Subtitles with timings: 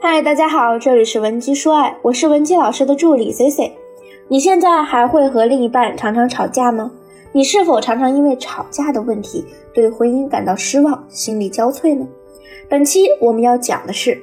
[0.00, 3.76] 嗨，大家好，这里是文姬说爱，我是文姬老师的助理 C C。
[4.28, 6.88] 你现在还会和另一半常常吵架吗？
[7.32, 12.06] 你是否常常因为吵架的问题对婚姻感到失望、心力交瘁呢？
[12.68, 14.16] 本期我们要讲的是，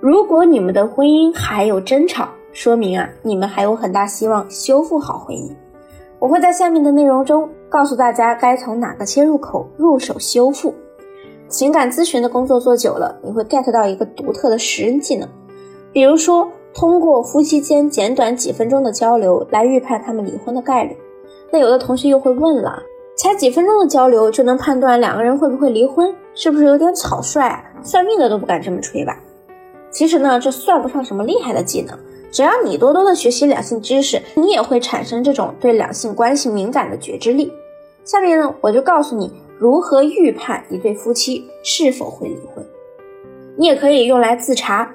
[0.00, 5.50] 如果你们的婚姻还有争吵，说明啊，你们还有很大希望修复好婚姻。
[6.18, 10.74] 我会在下面的内容中告诉大家该从哪个切入口入手修复。
[11.48, 15.28] 情感咨询的工作做久了，你会 get 到一个独特的识人技能，
[15.92, 16.48] 比如说。
[16.78, 20.94] 通过夫妻间简短几分钟的交流来预判他们离婚的概率，
[21.50, 22.82] 那有的同学又会问了，
[23.16, 27.64] 才几分钟的交流就能判断两个人会不会离婚，是不是有点草率啊？
[27.82, 29.18] 算命的都不敢这么吹吧？
[29.90, 31.98] 其实呢，这算不上什么厉害的技能，
[32.30, 37.50] 只要你多多的学习两性知识，你也会产生这种对两性关系敏感的觉知力。
[38.04, 42.64] 下面呢，我就告诉你如何预判一对夫妻是否会离婚，
[43.56, 44.90] 你也可以用来自查。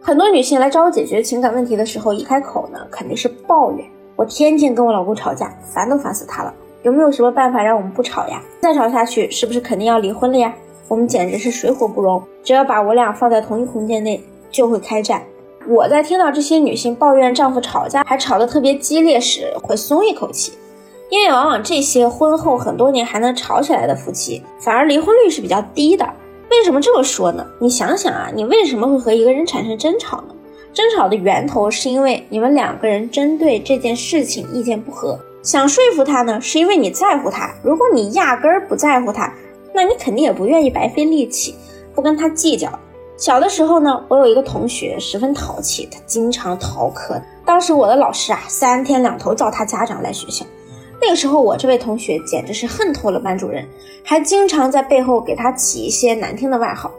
[0.00, 3.86] 很多女性来找我解决情感问题的时候，一开口呢，肯定是抱怨。
[4.14, 6.54] 我天天跟我老公吵架，烦都烦死他了。
[6.84, 8.40] 有没有什么办法让我们不吵呀？
[8.60, 10.54] 再吵下去，是不是肯定要离婚了呀？
[10.88, 15.22] 我们简直是水火不容，只要把我俩放在同一空间内，就会开战。
[15.68, 20.52] 我在听到这些女性抱怨丈夫吵架还吵得特别激烈时，会松一口气，
[21.08, 26.04] 因为往往这些婚后很多年还能吵起来的夫妻，反而离婚率是比较低的。
[26.50, 27.46] 为什么这么说呢？
[27.60, 30.34] 你想想啊，你为什么会和一个人产生争吵呢？
[30.74, 37.50] 争吵的源头是因为你们两个人针对这件事情意见不合，想说服他呢，是因为你在乎他。
[37.62, 39.32] 如果你压根儿不在乎他，
[39.72, 41.54] 那你肯定也不愿意白费力气，
[41.94, 42.68] 不跟他计较。
[43.16, 47.20] 小的时候呢，我有一个同学十分淘气，他经常逃课。
[47.44, 50.44] 当时我的老师啊，三天两头叫他家长来学校。
[51.06, 53.64] 那个时候，我这位同学简直是恨透了班主任，
[54.02, 56.90] 还经常在背后给他起一些难听的外号。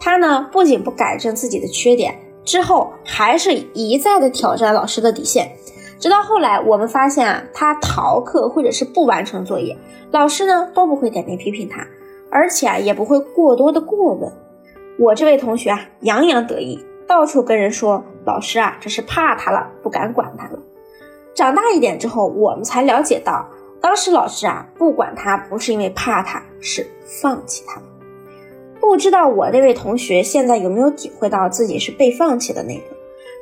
[0.00, 5.52] 他呢，不仅不改正自己的缺点，之后还是一再的挑战老师的底线。
[5.98, 9.76] 直到后来，我们发现啊，他逃课或者是不完成作业，
[10.10, 11.86] 老师呢都不会点名批评他，
[12.30, 14.32] 而且啊，也不会过多的过问。
[14.98, 20.58] 我这位同学啊，洋洋得意，到处跟人说，老师啊，这是怕他了，不敢管他了。
[21.34, 23.44] 长大一点之后，我们才了解到，
[23.80, 26.86] 当时老师啊不管他，不是因为怕他，是
[27.20, 27.80] 放弃他。
[28.80, 32.84] 不知道我那位同学现在有没有体会到自己是被放弃的那个？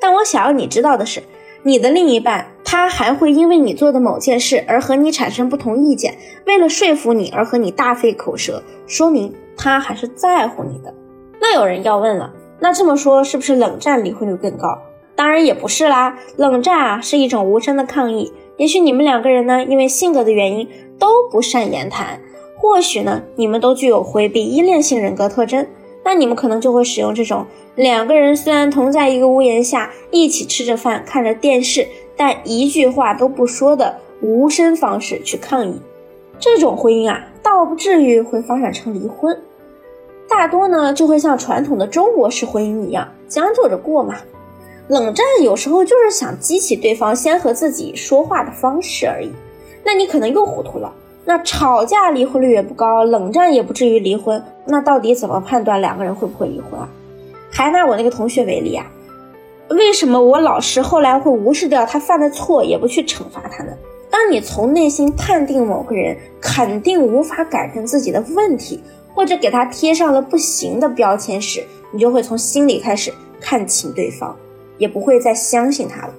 [0.00, 1.22] 但我想要你知道的是，
[1.62, 6.16] 你的另一半他还会因为你做的某件事而和你产生不同意见，
[6.46, 10.94] 为了说服你而和你大费口舌，说明他还是在乎你的。
[11.40, 14.80] 那有人要问了，那这么说是不是冷战离婚率更高？
[15.22, 18.32] 当然也不是啦，冷战啊是一种无声的抗议。
[18.56, 20.68] 也许你们两个人呢，因为性格的原因
[20.98, 22.20] 都不善言谈，
[22.56, 25.64] 或许呢，你们都具有回避依恋性人格特征，
[26.04, 27.46] 那你们可能就会使用这种
[27.76, 35.80] 两个人虽然同在一个屋檐下，一起吃着饭看着电视，但一句话都不说的无声方式去抗议。
[36.40, 39.40] 这种婚姻啊，倒不至于会发展成离婚，
[40.28, 44.16] 大多呢就会像传统的中国式婚姻一样将就着过嘛。
[44.92, 49.32] 冷战有时候就是想激起对方先和自己说话的方式而已，
[49.82, 50.92] 那你可能又糊涂了。
[51.24, 56.86] 那吵架离婚率也不高，冷战也不至于离婚，那到底怎么判断两个人会不会离婚啊？
[57.50, 58.84] 还拿我那个同学为例啊，
[59.70, 63.72] 为什么我老师后来会无视掉他犯的错，也不去惩罚他呢？
[64.10, 68.82] 当你从内心判定某个人肯定无法改正自己的问题，
[69.14, 73.10] 或者给他贴上了不行的标签时，你就会从心里开始
[73.40, 74.36] 看清对方。
[74.82, 76.12] 也不会再相信他了。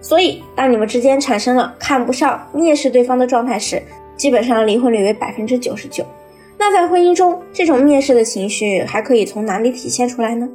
[0.00, 3.82] 所以，当你们之间产生了看不上、蔑视对方的状态时，
[4.16, 6.06] 基本上离婚率为百分之九十九。
[6.56, 10.48] 那在婚姻中，这种蔑视的情绪还可以从哪里体现出来呢？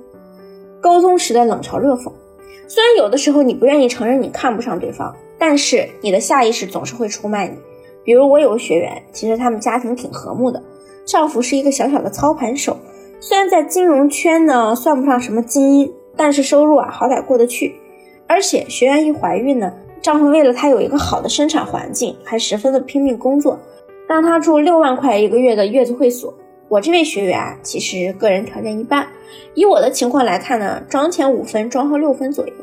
[0.79, 2.09] 沟通时的冷嘲热讽。
[2.69, 7.57] 虽然有的时候你不愿意承认你看不上对方，但是你的下意识总是会出卖你。
[8.05, 10.63] 比如我有个学员，其实他们家庭挺和睦的，
[11.05, 12.77] 丈夫是一个小小的操盘手，
[13.19, 15.91] 虽然在金融圈呢算不上什么精英。
[16.21, 17.73] 但是收入啊，好歹过得去，
[18.27, 19.71] 而且学员一怀孕呢，
[20.01, 23.57] 丈夫为了她有一个好的生产环境，还十分的拼命工作，
[24.05, 26.33] 让她住六万块一个月的月子会所。
[26.67, 29.07] 我这位学员啊，其实个人条件一般，
[29.53, 32.53] 以我的情况来看呢，妆前五分，妆后六分左右。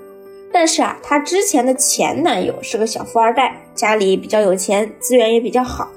[0.52, 5.88] 但是啊，她之前的前男友是个小富二代，家里比较有钱，资源也比较好，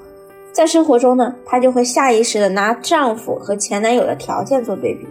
[0.50, 5.06] 在生活中呢，她就会下意识的拿丈夫和前男友的条件做对比，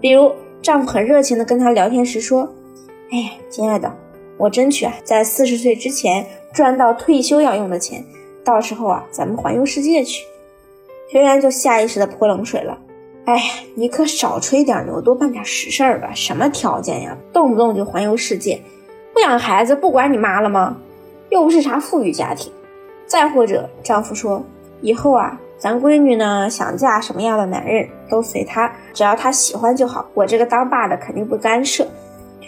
[0.00, 0.32] 比如。
[0.64, 2.48] 丈夫很热情地跟她聊天时说
[3.12, 3.94] ：“哎呀，亲爱的，
[4.38, 6.24] 我争取啊，在四十岁之前
[6.54, 8.02] 赚到退休要用的钱，
[8.42, 10.24] 到时候啊，咱们环游世界去。”
[11.12, 12.78] 学员就下意识地泼冷水了
[13.26, 13.42] ：“哎呀，
[13.74, 16.12] 你可少吹点牛，多办点实事儿吧。
[16.14, 17.14] 什么条件呀？
[17.30, 18.58] 动不动就环游世界，
[19.12, 20.78] 不养孩子不管你妈了吗？
[21.28, 22.50] 又不是啥富裕家庭。
[23.04, 24.42] 再或者，丈夫说，
[24.80, 30.04] 以后啊，咱闺女呢想嫁什么样的男人都随她，只要她喜欢就好。
[30.12, 31.86] 我这个当爸的肯定不干涉。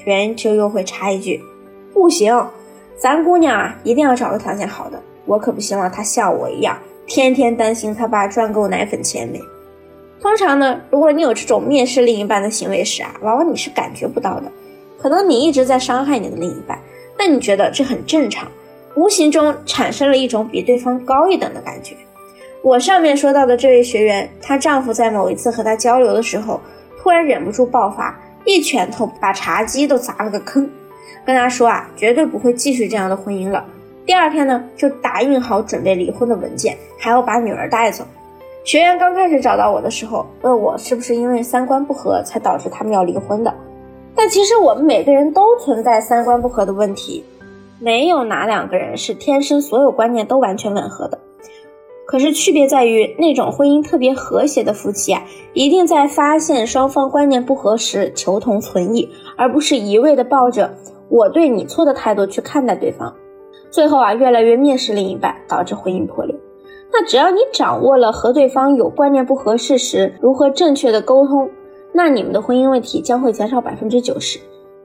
[0.05, 1.43] 圆就又会插一句，
[1.95, 2.47] 不行，
[2.99, 5.01] 咱姑娘啊一定要找个条件好的。
[5.25, 6.77] 我可不希望她像我一样，
[7.07, 9.41] 天天担心她爸赚够奶粉钱没。
[10.21, 14.53] 通常呢，如果你有这种蔑视另一半的行为时啊，往往你是感觉不到的，
[14.99, 16.79] 可能你一直在伤害你的另一半，
[17.17, 18.47] 但你觉得这很正常，
[18.95, 21.97] 无形中产生了一种比对方高一等的感觉。
[22.67, 26.61] 我上面说到的这位学员，她丈夫在某一次和她交流的时候，
[27.01, 30.69] 突然忍不住爆发，一拳头把茶几都砸了个坑，
[31.25, 33.65] 跟她说啊，绝对不会继续这样的婚姻了。
[34.05, 38.05] 第二天呢，就打印好准备离婚的文件，还要把女儿带走。
[38.65, 43.55] 学员刚开始找到我的时候，问我是不是因为三观不合才导致他们要离婚的。
[44.13, 47.25] 但其实我们每个人都存在三观不合的问题，
[47.79, 51.17] 没有哪两个人是天生所有观念都完全吻合的。
[52.07, 55.23] 可是区别在于，那种婚姻特别和谐的夫妻啊，
[55.53, 60.73] 一定在发现双方观念不合时求同存异，而不是一味的抱着
[61.09, 63.13] 我对你错的态度去看待对方，
[63.71, 66.35] 最后啊越来越蔑视另一半，导致婚姻破裂。
[66.93, 71.51] 那只要你掌握了和对方有观念不合适时如何正确的沟通，
[71.93, 74.39] 那你们的婚姻问题将会减少百分之九十。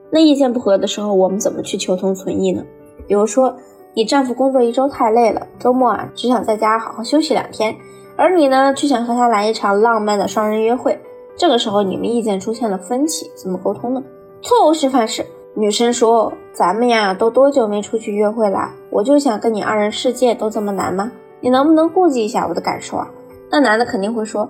[0.09, 2.65] 那意见不合的时候，我们怎么去求同存异呢？
[3.07, 3.55] 比如说，
[3.93, 7.75] 你丈夫工作一周太累了，周末啊只想在家好好休息两天，
[8.15, 10.97] 而你呢却想和他来一场浪漫的双人约会。
[11.35, 14.01] 这个时候你们意见出现了分歧，怎么沟通呢？
[14.41, 18.71] 错误示范是女生说：“咱们呀都多久没出去约会了？
[18.89, 21.11] 我就想跟你二人世界，都这么难吗？”
[21.41, 23.09] 你能不能顾及一下我的感受啊？
[23.49, 24.49] 那男的肯定会说：“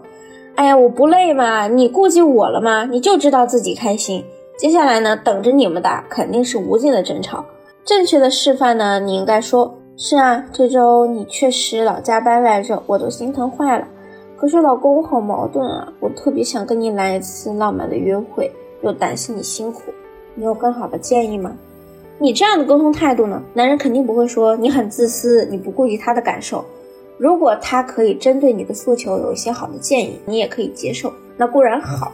[0.55, 1.67] 哎呀，我不累嘛？
[1.67, 2.85] 你顾及我了吗？
[2.85, 4.23] 你就知道自己开心。”
[4.57, 7.43] 接下来呢，等着你们的肯定是无尽的争吵。
[7.83, 13.87] 正确的示范呢，你应该说：“是啊，这周你确实老加班来着，我都心疼坏了。
[14.37, 18.51] 可是老公我好矛盾啊，我特别想跟你来一次浪漫的约会，
[18.81, 19.81] 又担心你辛苦。
[20.35, 21.55] 你有更好的建议吗？”
[22.19, 26.63] 你这样的沟通态度呢，男人肯定不会说你很自私，你不顾及他的感受。
[27.17, 32.11] 如果他可以针对你的诉求有一些好的建议，你也可以接受，那固然好。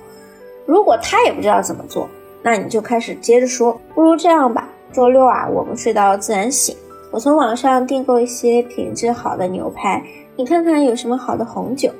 [0.66, 2.08] 如果他也不知道怎么做，
[2.42, 6.76] 那你就开始接着说，不如这样吧，周六啊，我们睡到自然醒，
[7.12, 10.04] 我从网上订购一些品质好的牛排，
[10.36, 11.92] 你看看有什么好的红酒，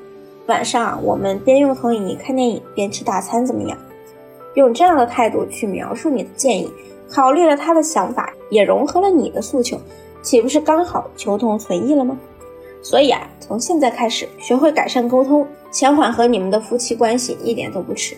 [0.48, 3.78] 晚上我们边用投影仪看电影边吃大餐，怎么样？
[4.56, 6.68] 用这样的态度去描述你的建议，
[7.08, 9.80] 考虑了他的想法，也融合了你的诉求，
[10.24, 12.18] 岂不是刚好求同存异了吗？
[12.82, 18.18] 所以啊，从现在开始学会改善沟通，想缓和你们的夫妻关系一点都不迟。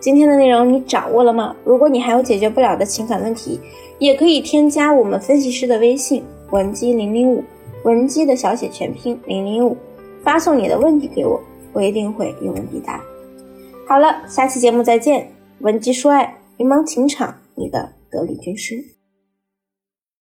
[0.00, 1.54] 今天的内容你掌握了吗？
[1.62, 3.60] 如果你还有解决不了的情感问题，
[3.98, 7.44] 也可以添加我们分析师的微信文姬零零五，
[7.84, 9.76] 文姬的小写全拼零零五，
[10.24, 11.38] 发送你的问题给我，
[11.74, 12.98] 我一定会有问必答。
[13.86, 15.30] 好了，下期节目再见。
[15.58, 18.99] 文姬说爱，迷茫情场，你的得力军师。